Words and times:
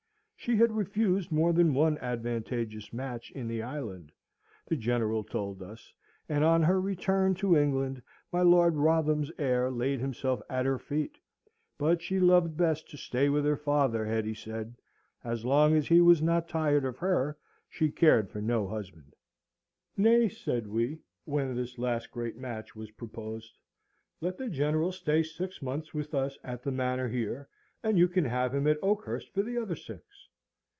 She 0.41 0.55
had 0.55 0.71
refused 0.71 1.31
more 1.31 1.53
than 1.53 1.75
one 1.75 1.99
advantageous 1.99 2.91
match 2.91 3.29
in 3.29 3.47
the 3.47 3.61
Island, 3.61 4.11
the 4.65 4.75
General 4.75 5.23
told 5.23 5.61
us; 5.61 5.93
and 6.27 6.43
on 6.43 6.63
her 6.63 6.81
return 6.81 7.35
to 7.35 7.55
England, 7.55 8.01
my 8.31 8.41
Lord 8.41 8.75
Wrotham's 8.75 9.31
heir 9.37 9.69
laid 9.69 9.99
himself 9.99 10.41
at 10.49 10.65
her 10.65 10.79
feet. 10.79 11.19
But 11.77 12.01
she 12.01 12.19
loved 12.19 12.57
best 12.57 12.89
to 12.89 12.97
stay 12.97 13.29
with 13.29 13.45
her 13.45 13.55
father, 13.55 14.03
Hetty 14.03 14.33
said. 14.33 14.75
As 15.23 15.45
long 15.45 15.75
as 15.75 15.87
he 15.89 16.01
was 16.01 16.23
not 16.23 16.49
tired 16.49 16.85
of 16.85 16.97
her 16.97 17.37
she 17.69 17.91
cared 17.91 18.31
for 18.31 18.41
no 18.41 18.65
husband. 18.67 19.15
"Nay," 19.95 20.27
said 20.27 20.65
we, 20.65 20.97
when 21.23 21.53
this 21.55 21.77
last 21.77 22.09
great 22.09 22.35
match 22.35 22.75
was 22.75 22.89
proposed, 22.89 23.55
"let 24.21 24.39
the 24.39 24.49
General 24.49 24.91
stay 24.91 25.21
six 25.21 25.61
months 25.61 25.93
with 25.93 26.15
us 26.15 26.35
at 26.43 26.63
the 26.63 26.71
Manor 26.71 27.09
here, 27.09 27.47
and 27.83 27.95
you 27.99 28.07
can 28.07 28.25
have 28.25 28.55
him 28.55 28.65
at 28.65 28.79
Oakhurst 28.81 29.31
for 29.35 29.43
the 29.43 29.59
other 29.59 29.75
six." 29.75 30.29